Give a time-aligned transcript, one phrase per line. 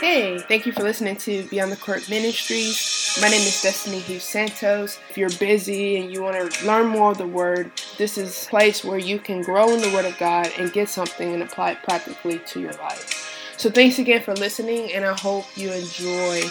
[0.00, 3.18] Hey, thank you for listening to Beyond the Court Ministries.
[3.20, 4.98] My name is Destini Hughes Santos.
[5.10, 8.48] If you're busy and you want to learn more of the Word, this is a
[8.48, 11.72] place where you can grow in the Word of God and get something and apply
[11.72, 13.52] it practically to your life.
[13.58, 16.44] So thanks again for listening, and I hope you enjoy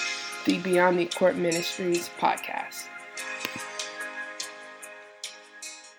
[0.46, 2.86] the Beyond the Court Ministries podcast.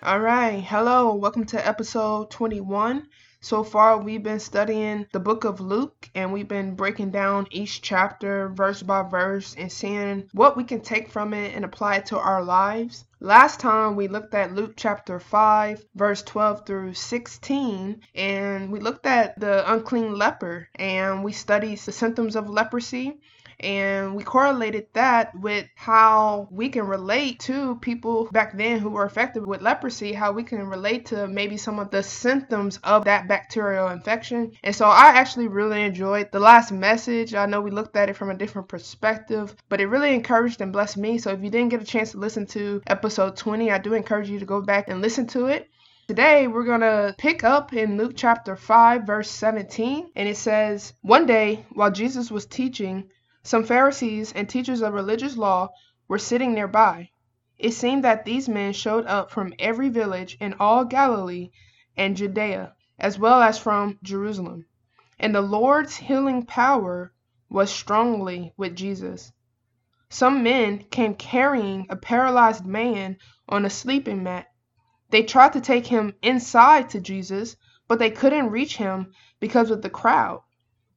[0.03, 3.09] All right, hello, welcome to episode 21.
[3.43, 7.81] So far, we've been studying the book of Luke and we've been breaking down each
[7.81, 12.05] chapter verse by verse and seeing what we can take from it and apply it
[12.07, 13.03] to our lives.
[13.19, 19.07] Last time we looked at Luke chapter 5, verse 12 through 16, and we looked
[19.07, 23.21] at the unclean leper and we studied the symptoms of leprosy
[23.61, 29.05] and we correlated that with how we can relate to people back then who were
[29.05, 33.27] affected with leprosy, how we can relate to maybe some of the symptoms of that
[33.27, 34.51] bacterial infection.
[34.63, 37.33] And so I actually really enjoyed the last message.
[37.33, 40.73] I know we looked at it from a different perspective, but it really encouraged and
[40.73, 41.17] blessed me.
[41.17, 44.29] So if you didn't get a chance to listen to episode 20, I do encourage
[44.29, 45.69] you to go back and listen to it.
[46.07, 50.91] Today, we're going to pick up in Luke chapter 5, verse 17, and it says,
[51.01, 53.09] One day, while Jesus was teaching,
[53.43, 55.69] some Pharisees and teachers of religious law
[56.07, 57.09] were sitting nearby.
[57.57, 61.51] It seemed that these men showed up from every village in all Galilee
[61.97, 64.65] and Judea, as well as from Jerusalem.
[65.19, 67.13] And the Lord's healing power
[67.49, 69.31] was strongly with Jesus.
[70.09, 74.47] Some men came carrying a paralyzed man on a sleeping mat.
[75.09, 77.55] They tried to take him inside to Jesus,
[77.87, 80.41] but they couldn't reach him because of the crowd.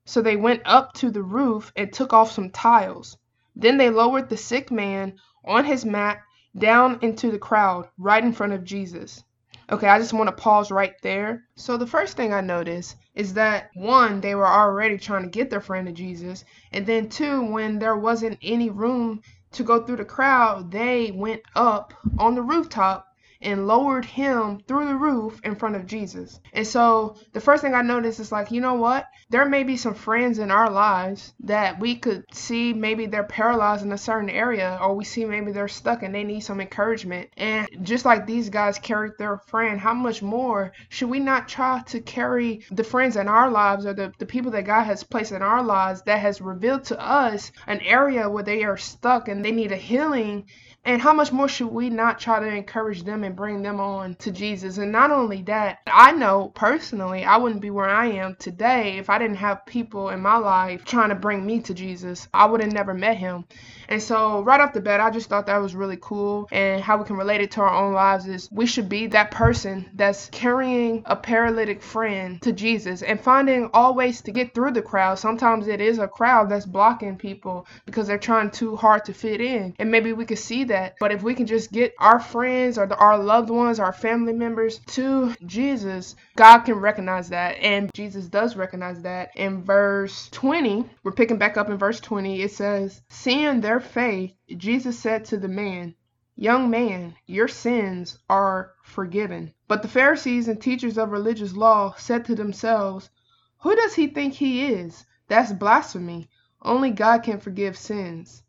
[0.06, 3.16] So they went up to the roof and took off some tiles.
[3.56, 6.20] Then they lowered the sick man on his mat
[6.56, 9.24] down into the crowd right in front of Jesus.
[9.70, 11.44] Okay, I just want to pause right there.
[11.56, 15.48] So, the first thing I noticed is that one, they were already trying to get
[15.48, 16.44] their friend to Jesus.
[16.70, 21.40] And then two, when there wasn't any room to go through the crowd, they went
[21.54, 23.06] up on the rooftop
[23.40, 26.40] and lowered him through the roof in front of Jesus.
[26.52, 29.06] And so the first thing I noticed is like, you know what?
[29.30, 33.84] There may be some friends in our lives that we could see maybe they're paralyzed
[33.84, 37.30] in a certain area, or we see maybe they're stuck and they need some encouragement.
[37.36, 41.82] And just like these guys carried their friend, how much more should we not try
[41.86, 45.32] to carry the friends in our lives or the, the people that God has placed
[45.32, 49.44] in our lives that has revealed to us an area where they are stuck and
[49.44, 50.46] they need a healing
[50.84, 54.14] and how much more should we not try to encourage them and bring them on
[54.16, 54.78] to Jesus?
[54.78, 59.10] And not only that, I know personally I wouldn't be where I am today if
[59.10, 62.28] I didn't have people in my life trying to bring me to Jesus.
[62.32, 63.44] I would have never met him.
[63.88, 66.48] And so, right off the bat, I just thought that was really cool.
[66.50, 69.30] And how we can relate it to our own lives is we should be that
[69.30, 74.72] person that's carrying a paralytic friend to Jesus and finding all ways to get through
[74.72, 75.18] the crowd.
[75.18, 79.40] Sometimes it is a crowd that's blocking people because they're trying too hard to fit
[79.40, 79.74] in.
[79.78, 80.96] And maybe we could see that.
[80.98, 84.32] But if we can just get our friends or the, our loved ones, our family
[84.32, 87.56] members to Jesus, God can recognize that.
[87.58, 89.30] And Jesus does recognize that.
[89.36, 94.34] In verse 20, we're picking back up in verse 20, it says, Seeing their faith,
[94.56, 95.94] Jesus said to the man,
[96.36, 99.54] Young man, your sins are forgiven.
[99.68, 103.10] But the Pharisees and teachers of religious law said to themselves,
[103.58, 105.06] Who does he think he is?
[105.28, 106.28] That's blasphemy.
[106.60, 108.42] Only God can forgive sins.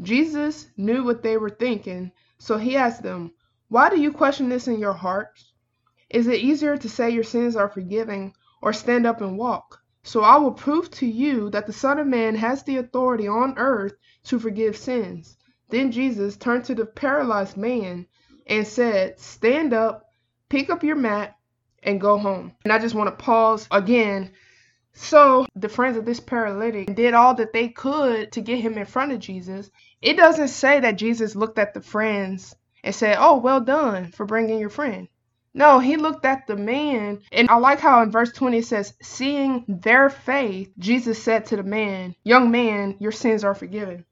[0.00, 3.32] Jesus knew what they were thinking, so he asked them,
[3.68, 5.52] Why do you question this in your hearts?
[6.08, 9.82] Is it easier to say your sins are forgiven or stand up and walk?
[10.02, 13.58] So I will prove to you that the Son of Man has the authority on
[13.58, 13.92] earth
[14.24, 15.36] to forgive sins.
[15.68, 18.06] Then Jesus turned to the paralyzed man
[18.46, 20.14] and said, Stand up,
[20.48, 21.36] pick up your mat,
[21.82, 22.52] and go home.
[22.64, 24.32] And I just want to pause again
[24.94, 28.86] so the friends of this paralytic did all that they could to get him in
[28.86, 29.70] front of Jesus.
[30.00, 34.26] It doesn't say that Jesus looked at the friends and said, Oh, well done for
[34.26, 35.08] bringing your friend.
[35.54, 37.20] No, he looked at the man.
[37.32, 41.56] And I like how in verse 20 it says, Seeing their faith, Jesus said to
[41.56, 44.04] the man, Young man, your sins are forgiven.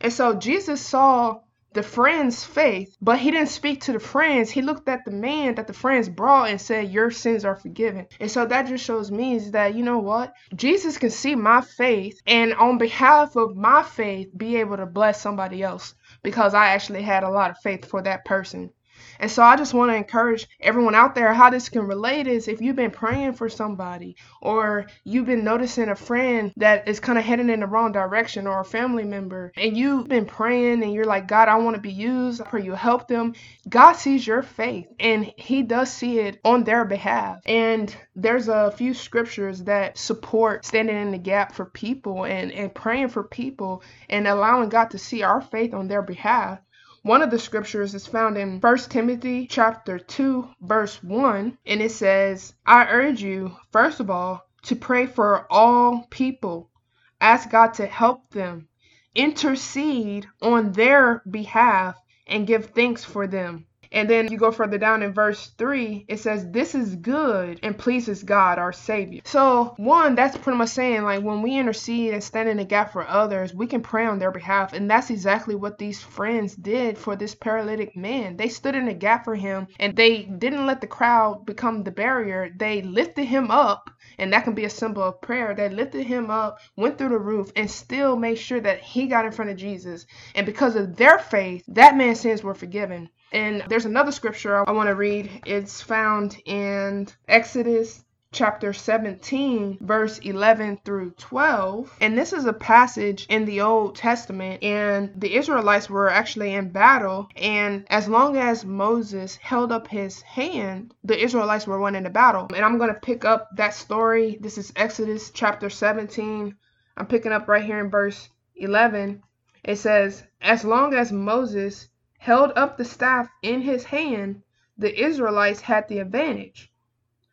[0.00, 1.40] And so Jesus saw
[1.72, 4.50] the friend's faith, but he didn't speak to the friends.
[4.50, 8.06] He looked at the man that the friends brought and said, Your sins are forgiven.
[8.20, 10.32] And so that just shows me is that, you know what?
[10.54, 15.20] Jesus can see my faith and on behalf of my faith be able to bless
[15.20, 18.70] somebody else because I actually had a lot of faith for that person.
[19.18, 22.48] And so I just want to encourage everyone out there how this can relate is
[22.48, 27.18] if you've been praying for somebody or you've been noticing a friend that is kind
[27.18, 30.92] of heading in the wrong direction or a family member and you've been praying and
[30.92, 33.34] you're like, God, I want to be used, I pray you help them.
[33.68, 37.40] God sees your faith and He does see it on their behalf.
[37.46, 42.74] And there's a few scriptures that support standing in the gap for people and, and
[42.74, 46.58] praying for people and allowing God to see our faith on their behalf.
[47.02, 51.92] One of the scriptures is found in 1 Timothy chapter 2 verse 1 and it
[51.92, 56.72] says, "I urge you first of all to pray for all people.
[57.20, 58.66] Ask God to help them,
[59.14, 61.96] intercede on their behalf
[62.26, 66.18] and give thanks for them." And then you go further down in verse 3, it
[66.20, 69.22] says, This is good and pleases God, our Savior.
[69.24, 72.92] So, one, that's pretty much saying, like, when we intercede and stand in the gap
[72.92, 74.72] for others, we can pray on their behalf.
[74.72, 78.36] And that's exactly what these friends did for this paralytic man.
[78.36, 81.90] They stood in the gap for him and they didn't let the crowd become the
[81.90, 82.50] barrier.
[82.54, 85.54] They lifted him up, and that can be a symbol of prayer.
[85.54, 89.24] They lifted him up, went through the roof, and still made sure that he got
[89.24, 90.06] in front of Jesus.
[90.34, 93.08] And because of their faith, that man's sins were forgiven.
[93.32, 95.42] And there's another scripture I want to read.
[95.44, 101.96] It's found in Exodus chapter 17, verse 11 through 12.
[102.00, 106.70] And this is a passage in the Old Testament, and the Israelites were actually in
[106.70, 107.28] battle.
[107.36, 112.48] And as long as Moses held up his hand, the Israelites were winning the battle.
[112.54, 114.38] And I'm going to pick up that story.
[114.40, 116.54] This is Exodus chapter 17.
[116.96, 119.22] I'm picking up right here in verse 11.
[119.64, 121.88] It says, As long as Moses
[122.18, 124.42] held up the staff in his hand,
[124.76, 126.70] the Israelites had the advantage.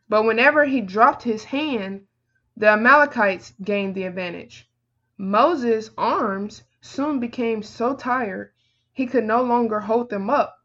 [0.08, 2.08] But whenever he dropped his hand,
[2.56, 4.70] the Amalekites gained the advantage.
[5.18, 8.52] Moses' arms soon became so tired
[8.94, 10.56] he could no longer hold them up.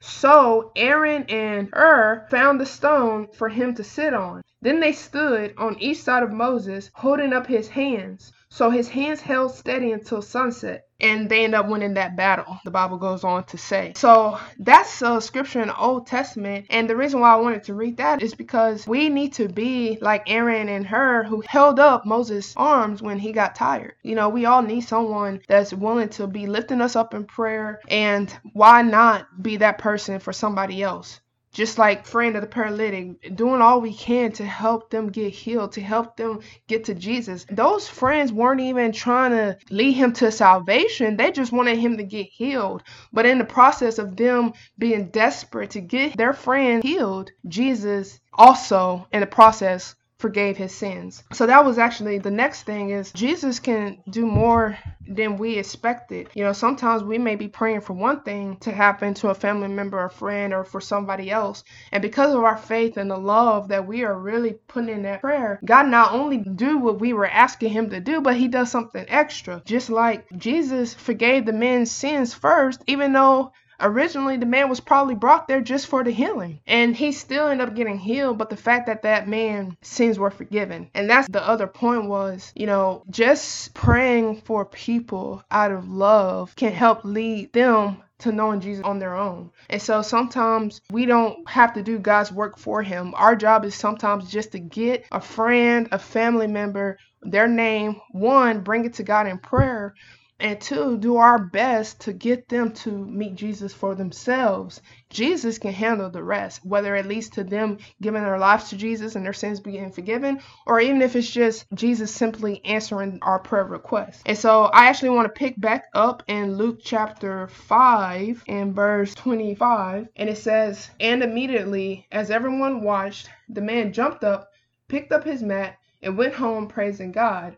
[0.00, 4.42] So Aaron and Hur found a stone for him to sit on.
[4.62, 8.32] Then they stood on each side of Moses, holding up his hands.
[8.48, 12.70] So his hands held steady until sunset, and they end up winning that battle, the
[12.70, 13.92] Bible goes on to say.
[13.96, 17.74] So that's a scripture in the Old Testament, and the reason why I wanted to
[17.74, 22.04] read that is because we need to be like Aaron and Hur who held up
[22.04, 23.94] Moses' arms when he got tired.
[24.02, 27.80] You know, we all need someone that's willing to be lifting us up in prayer,
[27.88, 31.20] and why not be that person for somebody else?
[31.58, 35.72] Just like friend of the paralytic doing all we can to help them get healed
[35.72, 36.38] to help them
[36.68, 37.44] get to jesus.
[37.50, 41.16] Those friends weren't even trying to lead him to salvation.
[41.16, 42.84] They just wanted him to get healed.
[43.12, 49.08] But in the process of them being desperate to get their friend healed jesus also
[49.12, 51.22] in the process forgave his sins.
[51.32, 54.76] So that was actually the next thing is Jesus can do more
[55.06, 56.28] than we expected.
[56.34, 59.68] You know, sometimes we may be praying for one thing to happen to a family
[59.68, 61.62] member, a friend, or for somebody else.
[61.92, 65.20] And because of our faith and the love that we are really putting in that
[65.20, 68.72] prayer, God not only do what we were asking him to do, but he does
[68.72, 69.62] something extra.
[69.64, 75.14] Just like Jesus forgave the men's sins first, even though originally the man was probably
[75.14, 78.56] brought there just for the healing and he still ended up getting healed but the
[78.56, 83.02] fact that that man sins were forgiven and that's the other point was you know
[83.10, 88.98] just praying for people out of love can help lead them to knowing Jesus on
[88.98, 89.50] their own.
[89.70, 93.14] And so sometimes we don't have to do God's work for him.
[93.16, 98.60] Our job is sometimes just to get a friend, a family member, their name, one,
[98.60, 99.94] bring it to God in prayer,
[100.40, 104.80] and two, do our best to get them to meet Jesus for themselves.
[105.10, 109.16] Jesus can handle the rest, whether it leads to them giving their lives to Jesus
[109.16, 113.64] and their sins being forgiven, or even if it's just Jesus simply answering our prayer
[113.64, 114.22] request.
[114.26, 119.14] And so I actually want to pick back up in Luke chapter 5 and verse
[119.16, 124.52] 25, and it says, And immediately, as everyone watched, the man jumped up,
[124.86, 127.56] picked up his mat, and went home praising God.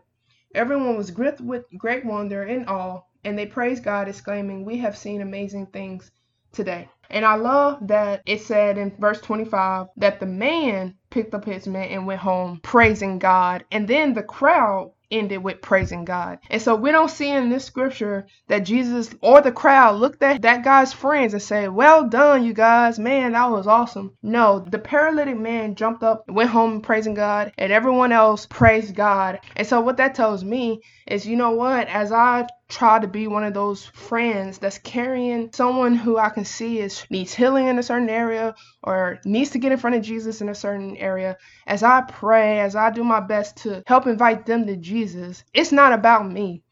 [0.53, 4.97] Everyone was gripped with great wonder and awe, and they praised God, exclaiming, We have
[4.97, 6.11] seen amazing things
[6.51, 6.89] today.
[7.09, 11.67] And I love that it said in verse 25 that the man picked up his
[11.67, 13.65] mat and went home praising God.
[13.71, 16.39] And then the crowd ended with praising God.
[16.49, 20.41] And so we don't see in this scripture that Jesus or the crowd looked at
[20.41, 22.99] that guy's friends and said, Well done, you guys.
[22.99, 24.17] Man, that was awesome.
[24.23, 29.39] No, the paralytic man jumped up, went home praising God, and everyone else praised God.
[29.55, 31.87] And so what that tells me is, you know what?
[31.87, 36.45] As I try to be one of those friends that's carrying someone who I can
[36.45, 40.03] see is needs healing in a certain area or needs to get in front of
[40.03, 41.37] Jesus in a certain area,
[41.67, 45.71] as I pray, as I do my best to help invite them to Jesus, it's
[45.73, 46.63] not about me.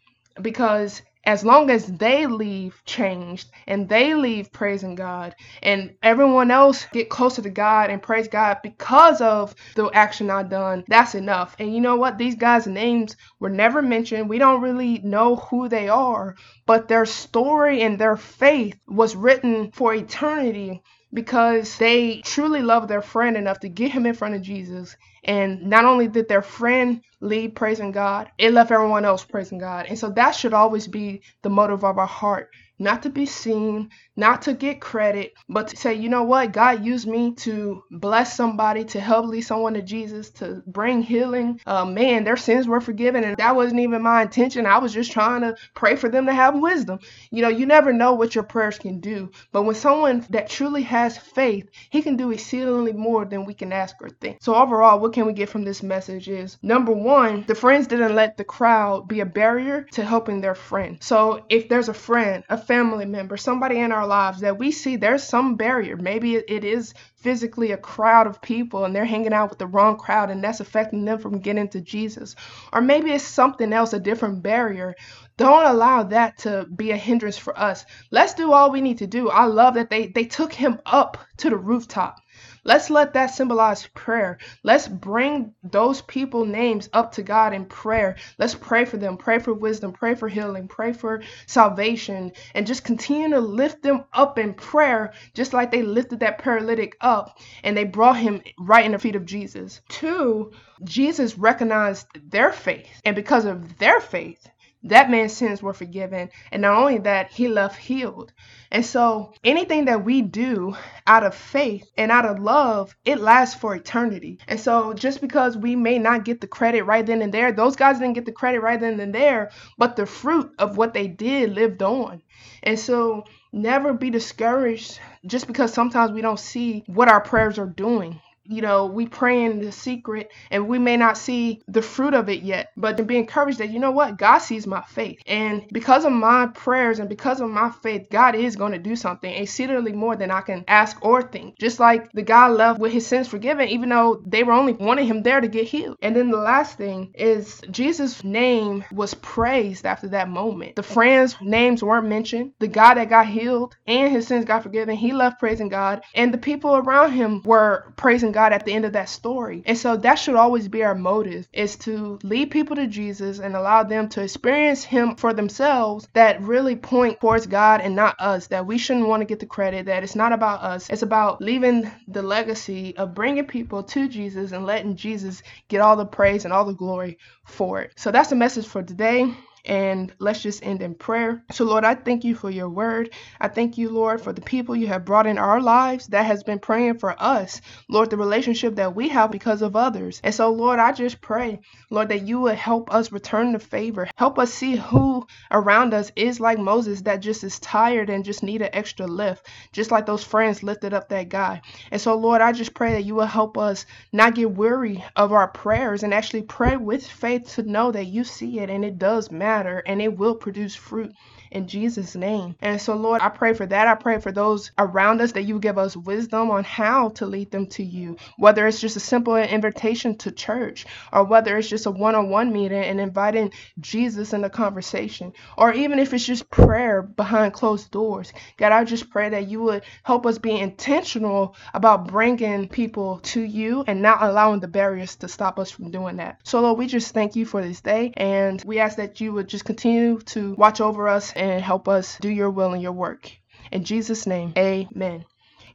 [0.41, 6.87] because as long as they leave changed and they leave praising God and everyone else
[6.91, 11.55] get closer to God and praise God because of the action I done, that's enough.
[11.59, 12.17] And you know what?
[12.17, 14.27] These guys' names were never mentioned.
[14.27, 19.71] We don't really know who they are, but their story and their faith was written
[19.71, 20.81] for eternity
[21.13, 24.95] because they truly loved their friend enough to get him in front of Jesus.
[25.23, 29.87] And not only did their friend lead praising God, it left everyone else praising God.
[29.87, 33.89] And so that should always be the motive of our heart not to be seen,
[34.15, 38.35] not to get credit, but to say, you know what, God used me to bless
[38.35, 41.59] somebody, to help lead someone to Jesus, to bring healing.
[41.65, 44.65] Uh, man, their sins were forgiven, and that wasn't even my intention.
[44.65, 46.99] I was just trying to pray for them to have wisdom.
[47.31, 50.83] You know, you never know what your prayers can do, but when someone that truly
[50.83, 54.39] has faith, he can do exceedingly more than we can ask or think.
[54.41, 58.15] So, overall, what can we get from this message is number one, the friends didn't
[58.15, 60.97] let the crowd be a barrier to helping their friend.
[61.01, 64.95] So, if there's a friend, a family member, somebody in our lives that we see
[64.95, 65.97] there's some barrier.
[65.97, 69.97] Maybe it is physically a crowd of people and they're hanging out with the wrong
[69.97, 72.35] crowd and that's affecting them from getting to Jesus.
[72.71, 74.93] Or maybe it's something else, a different barrier.
[75.35, 77.85] Don't allow that to be a hindrance for us.
[78.11, 79.29] Let's do all we need to do.
[79.29, 82.17] I love that they they took him up to the rooftop.
[82.63, 84.37] Let's let that symbolize prayer.
[84.63, 88.17] Let's bring those people names up to God in prayer.
[88.37, 92.83] Let's pray for them, pray for wisdom, pray for healing, pray for salvation, and just
[92.83, 97.75] continue to lift them up in prayer, just like they lifted that paralytic up and
[97.75, 99.81] they brought him right in the feet of Jesus.
[99.89, 100.51] Two,
[100.83, 104.47] Jesus recognized their faith, and because of their faith,
[104.83, 106.29] that man's sins were forgiven.
[106.51, 108.31] And not only that, he left healed.
[108.71, 113.59] And so anything that we do out of faith and out of love, it lasts
[113.59, 114.39] for eternity.
[114.47, 117.75] And so just because we may not get the credit right then and there, those
[117.75, 121.07] guys didn't get the credit right then and there, but the fruit of what they
[121.07, 122.21] did lived on.
[122.63, 127.65] And so never be discouraged just because sometimes we don't see what our prayers are
[127.65, 132.15] doing you know, we pray in the secret and we may not see the fruit
[132.15, 135.19] of it yet, but to be encouraged that, you know what, God sees my faith.
[135.27, 138.95] And because of my prayers and because of my faith, God is going to do
[138.95, 141.59] something exceedingly more than I can ask or think.
[141.59, 145.05] Just like the guy left with his sins forgiven, even though they were only wanting
[145.05, 145.97] him there to get healed.
[146.01, 150.75] And then the last thing is Jesus' name was praised after that moment.
[150.75, 152.53] The friends' names weren't mentioned.
[152.57, 156.01] The guy that got healed and his sins got forgiven, he left praising God.
[156.15, 159.63] And the people around him were praising God God at the end of that story.
[159.65, 163.53] And so that should always be our motive is to lead people to Jesus and
[163.53, 168.47] allow them to experience him for themselves that really point towards God and not us.
[168.47, 170.89] That we shouldn't want to get the credit, that it's not about us.
[170.89, 175.97] It's about leaving the legacy of bringing people to Jesus and letting Jesus get all
[175.97, 177.91] the praise and all the glory for it.
[177.97, 179.33] So that's the message for today.
[179.69, 181.43] And let's just end in prayer.
[181.51, 183.11] So, Lord, I thank you for your word.
[183.39, 186.41] I thank you, Lord, for the people you have brought in our lives that has
[186.41, 187.61] been praying for us.
[187.87, 190.21] Lord, the relationship that we have because of others.
[190.23, 191.59] And so, Lord, I just pray,
[191.91, 194.07] Lord, that you would help us return the favor.
[194.15, 198.41] Help us see who around us is like Moses that just is tired and just
[198.41, 201.61] need an extra lift, just like those friends lifted up that guy.
[201.91, 205.31] And so, Lord, I just pray that you will help us not get weary of
[205.31, 208.97] our prayers and actually pray with faith to know that you see it and it
[208.97, 211.13] does matter matter and it will produce fruit
[211.51, 212.55] in Jesus' name.
[212.61, 213.87] And so, Lord, I pray for that.
[213.87, 217.51] I pray for those around us that you give us wisdom on how to lead
[217.51, 221.85] them to you, whether it's just a simple invitation to church or whether it's just
[221.85, 226.25] a one on one meeting and inviting Jesus in the conversation, or even if it's
[226.25, 228.33] just prayer behind closed doors.
[228.57, 233.41] God, I just pray that you would help us be intentional about bringing people to
[233.41, 236.39] you and not allowing the barriers to stop us from doing that.
[236.43, 239.47] So, Lord, we just thank you for this day and we ask that you would
[239.47, 243.31] just continue to watch over us and help us do your will and your work.
[243.71, 245.25] In Jesus' name, amen.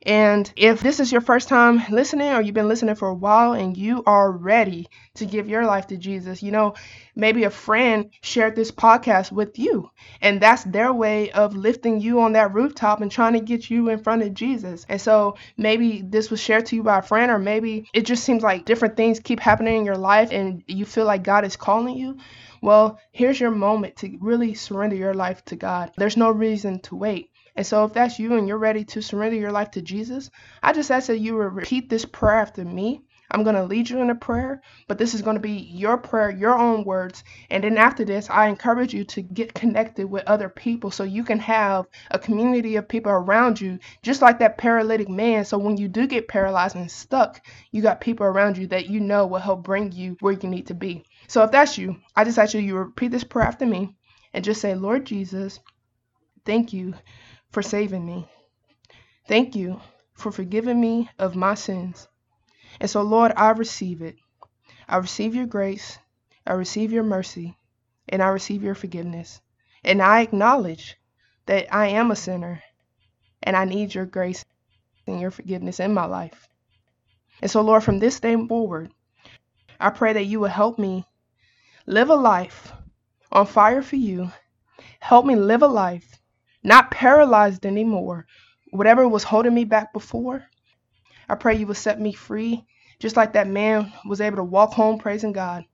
[0.07, 3.55] And if this is your first time listening or you've been listening for a while
[3.55, 6.75] and you are ready to give your life to Jesus, you know,
[7.17, 9.91] maybe a friend shared this podcast with you
[10.21, 13.89] and that's their way of lifting you on that rooftop and trying to get you
[13.89, 14.85] in front of Jesus.
[14.91, 18.25] And so maybe this was shared to you by a friend or maybe it just
[18.25, 21.57] seems like different things keep happening in your life and you feel like God is
[21.57, 22.19] calling you.
[22.65, 25.93] Well, here's your moment to really surrender your life to God.
[25.99, 27.31] There's no reason to wait.
[27.55, 30.31] And so, if that's you and you're ready to surrender your life to Jesus,
[30.63, 33.03] I just ask that you repeat this prayer after me.
[33.31, 35.99] I'm going to lead you in a prayer, but this is going to be your
[35.99, 37.23] prayer, your own words.
[37.51, 41.23] And then after this, I encourage you to get connected with other people so you
[41.23, 45.45] can have a community of people around you, just like that paralytic man.
[45.45, 49.01] So when you do get paralyzed and stuck, you got people around you that you
[49.01, 51.05] know will help bring you where you need to be.
[51.27, 53.97] So if that's you, I just ask you you repeat this prayer after me.
[54.33, 55.61] and just say, Lord Jesus,
[56.45, 56.95] thank you
[57.51, 58.29] for saving me.
[59.29, 59.81] Thank you
[60.15, 62.09] for forgiving me of my sins.
[62.81, 64.17] And so, Lord, I receive it.
[64.89, 65.99] I receive your grace,
[66.47, 67.57] I receive your mercy,
[68.09, 69.41] and I receive your forgiveness.
[69.83, 70.97] And I acknowledge
[71.47, 72.63] that I am a sinner
[73.43, 74.45] and I need your grace
[75.07, 76.49] and your forgiveness in my life.
[77.41, 78.91] And so, Lord, from this day forward,
[79.81, 81.07] I pray that you will help me
[81.87, 82.73] live a life
[83.31, 84.31] on fire for you.
[85.01, 86.19] Help me live a life
[86.65, 88.27] not paralyzed anymore.
[88.71, 90.45] Whatever was holding me back before,
[91.29, 92.65] I pray you will set me free,
[92.99, 95.65] just like that man was able to walk home praising God.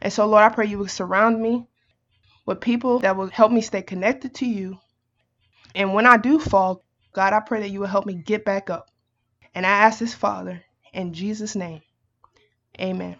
[0.00, 1.66] And so, Lord, I pray you will surround me
[2.46, 4.78] with people that will help me stay connected to you.
[5.74, 8.70] And when I do fall, God, I pray that you will help me get back
[8.70, 8.90] up.
[9.54, 10.62] And I ask this, Father,
[10.92, 11.82] in Jesus' name.
[12.80, 13.16] Amen.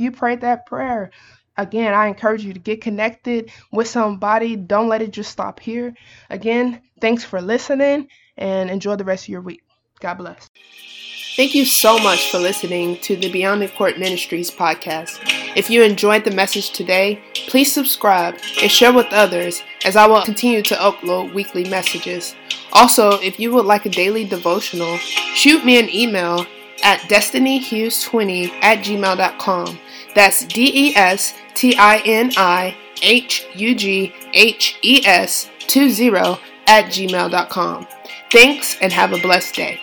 [0.00, 1.10] You prayed that prayer,
[1.56, 4.56] again, I encourage you to get connected with somebody.
[4.56, 5.94] Don't let it just stop here.
[6.30, 9.62] Again, thanks for listening and enjoy the rest of your week.
[10.00, 10.48] God bless.
[11.36, 15.20] Thank you so much for listening to the Beyond the Court Ministries podcast.
[15.54, 20.22] If you enjoyed the message today, please subscribe and share with others as I will
[20.22, 22.34] continue to upload weekly messages.
[22.72, 26.44] Also, if you would like a daily devotional, shoot me an email
[26.82, 29.78] at destinihughes20 at gmail.com.
[30.14, 36.10] That's D E S T I N I H U G H E S 20
[36.66, 37.86] at gmail.com.
[38.30, 39.80] Thanks and have a blessed day.